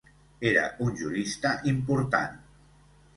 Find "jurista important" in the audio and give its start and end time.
1.01-2.41